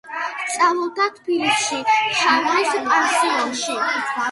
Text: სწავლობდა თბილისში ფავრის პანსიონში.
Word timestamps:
სწავლობდა 0.53 1.05
თბილისში 1.17 1.79
ფავრის 1.91 2.75
პანსიონში. 2.91 3.79